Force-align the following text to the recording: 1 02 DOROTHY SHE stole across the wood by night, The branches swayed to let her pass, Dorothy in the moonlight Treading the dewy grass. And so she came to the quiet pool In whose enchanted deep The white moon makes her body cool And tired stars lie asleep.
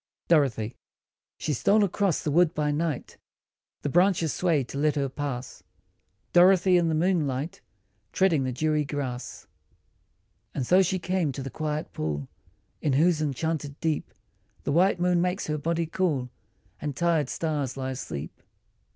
1 0.29 0.29
02 0.29 0.29
DOROTHY 0.35 0.75
SHE 1.37 1.53
stole 1.53 1.83
across 1.83 2.23
the 2.23 2.31
wood 2.31 2.55
by 2.55 2.71
night, 2.71 3.17
The 3.83 3.89
branches 3.89 4.33
swayed 4.33 4.67
to 4.69 4.79
let 4.79 4.95
her 4.95 5.09
pass, 5.09 5.61
Dorothy 6.33 6.75
in 6.75 6.87
the 6.89 6.95
moonlight 6.95 7.61
Treading 8.11 8.43
the 8.43 8.51
dewy 8.51 8.83
grass. 8.83 9.45
And 10.55 10.65
so 10.65 10.81
she 10.81 10.97
came 10.97 11.31
to 11.33 11.43
the 11.43 11.51
quiet 11.51 11.93
pool 11.93 12.27
In 12.81 12.93
whose 12.93 13.21
enchanted 13.21 13.79
deep 13.79 14.11
The 14.63 14.71
white 14.71 14.99
moon 14.99 15.21
makes 15.21 15.45
her 15.45 15.59
body 15.59 15.85
cool 15.85 16.31
And 16.81 16.95
tired 16.95 17.29
stars 17.29 17.77
lie 17.77 17.91
asleep. 17.91 18.41